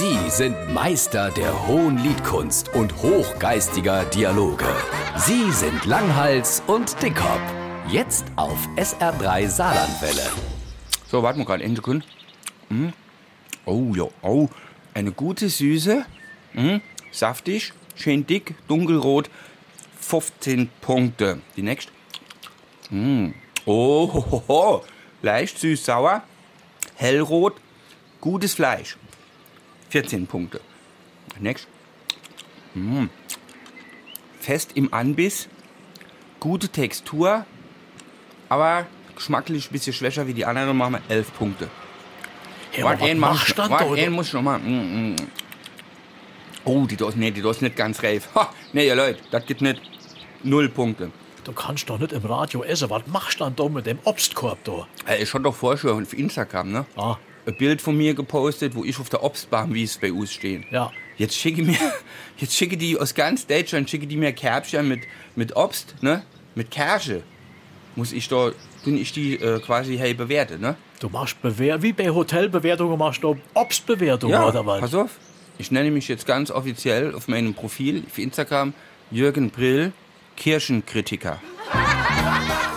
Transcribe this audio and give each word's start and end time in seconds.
Sie 0.00 0.30
sind 0.30 0.72
Meister 0.72 1.32
der 1.32 1.66
hohen 1.66 1.98
Liedkunst 1.98 2.72
und 2.72 2.94
hochgeistiger 3.02 4.04
Dialoge. 4.04 4.64
Sie 5.16 5.50
sind 5.50 5.86
Langhals 5.86 6.62
und 6.68 7.02
Dickhop. 7.02 7.40
Jetzt 7.88 8.24
auf 8.36 8.56
SR3 8.76 9.48
Saarlandwelle. 9.48 10.22
So, 11.08 11.24
warten 11.24 11.40
wir 11.40 11.46
gerade 11.46 11.64
eine 11.64 11.74
Sekunde. 11.74 12.06
Mm. 12.68 12.90
Oh 13.64 13.92
ja, 13.96 14.06
oh, 14.22 14.48
eine 14.94 15.10
gute 15.10 15.48
Süße. 15.48 16.06
Mm. 16.52 16.76
Saftig, 17.10 17.72
schön 17.96 18.24
dick, 18.24 18.54
dunkelrot. 18.68 19.28
15 19.98 20.70
Punkte. 20.80 21.40
Die 21.56 21.62
nächste. 21.62 21.90
Mm. 22.90 23.30
Oh, 23.64 24.08
ho, 24.14 24.24
ho, 24.30 24.44
ho. 24.46 24.84
leicht 25.22 25.58
süß 25.58 25.84
sauer, 25.84 26.22
hellrot, 26.94 27.56
gutes 28.20 28.54
Fleisch. 28.54 28.96
14 29.90 30.26
Punkte. 30.26 30.60
Next. 31.40 31.66
Mm. 32.74 33.06
Fest 34.40 34.72
im 34.74 34.92
Anbiss, 34.92 35.48
gute 36.40 36.68
Textur, 36.68 37.44
aber 38.48 38.86
geschmacklich 39.14 39.68
ein 39.68 39.72
bisschen 39.72 39.92
schwächer 39.92 40.26
wie 40.26 40.34
die 40.34 40.44
anderen. 40.44 40.76
Machen 40.76 40.94
wir 40.94 41.02
11 41.14 41.34
Punkte. 41.34 41.68
Ja, 42.76 42.84
Warte, 42.84 43.02
was 43.02 43.14
mach 43.16 43.32
machst 43.34 43.50
du 43.58 43.70
warte, 43.70 43.84
da, 43.84 43.92
einen 43.92 44.12
muss 44.12 44.28
ich 44.28 44.32
noch 44.34 44.42
mal. 44.42 44.58
Mm, 44.58 45.12
mm. 45.12 45.16
Oh, 46.64 46.86
die 46.86 46.96
Dose, 46.96 47.18
nee, 47.18 47.30
die 47.30 47.40
Dose 47.40 47.64
nicht 47.64 47.76
ganz 47.76 48.02
reif. 48.02 48.28
Ha, 48.34 48.52
nee, 48.72 48.86
ihr 48.86 48.94
Leute, 48.94 49.20
das 49.30 49.44
gibt 49.46 49.62
nicht 49.62 49.80
null 50.42 50.68
Punkte. 50.68 51.10
Du 51.44 51.52
kannst 51.52 51.88
doch 51.88 51.98
nicht 51.98 52.12
im 52.12 52.24
Radio 52.26 52.62
essen. 52.62 52.90
Was 52.90 53.06
machst 53.06 53.40
du 53.40 53.44
dann 53.44 53.56
da 53.56 53.68
mit 53.68 53.86
dem 53.86 53.98
Obstkorb 54.04 54.62
da? 54.64 54.86
Äh, 55.06 55.22
Ich 55.22 55.32
hatte 55.32 55.44
doch 55.44 55.54
vorher 55.54 55.78
schon 55.78 56.02
auf 56.02 56.12
Instagram, 56.12 56.70
ne? 56.72 56.86
Ah, 56.96 57.16
Ein 57.48 57.56
Bild 57.56 57.80
von 57.80 57.96
mir 57.96 58.12
gepostet, 58.12 58.74
wo 58.74 58.84
ich 58.84 59.00
auf 59.00 59.08
der 59.08 59.24
Obstbahn, 59.24 59.72
wie 59.72 59.82
es 59.82 59.96
bei 59.96 60.12
uns 60.12 60.32
stehen. 60.32 60.66
ja. 60.70 60.92
Jetzt 61.16 61.34
schicke 61.34 61.62
mir, 61.62 61.78
jetzt 62.36 62.54
schicke 62.54 62.76
die 62.76 62.98
aus 62.98 63.14
ganz 63.14 63.46
Deutschland, 63.46 63.88
schicke 63.88 64.06
die 64.06 64.18
mir 64.18 64.32
Kärbchen 64.32 64.86
mit, 64.86 65.00
mit 65.34 65.56
Obst, 65.56 65.94
ne? 66.02 66.22
Mit 66.54 66.70
Kirsche. 66.70 67.22
Muss 67.96 68.12
ich 68.12 68.28
da, 68.28 68.52
bin 68.84 68.98
ich 68.98 69.12
die 69.12 69.34
äh, 69.34 69.60
quasi 69.60 69.96
hey 69.96 70.12
bewerte, 70.12 70.58
ne? 70.58 70.76
Du 71.00 71.08
machst 71.08 71.40
Bewer 71.40 71.82
wie 71.82 71.94
bei 71.94 72.10
Hotelbewertungen 72.10 72.98
machst 72.98 73.24
du 73.24 73.38
Obstbewertungen 73.54 74.40
oder 74.42 74.66
was? 74.66 74.80
pass 74.80 74.94
auf. 74.94 75.18
Ich 75.56 75.70
nenne 75.70 75.90
mich 75.90 76.06
jetzt 76.06 76.26
ganz 76.26 76.50
offiziell 76.50 77.14
auf 77.14 77.28
meinem 77.28 77.54
Profil 77.54 78.04
auf 78.06 78.18
Instagram 78.18 78.74
Jürgen 79.10 79.50
Brill, 79.50 79.92
Kirchenkritiker. 80.36 81.40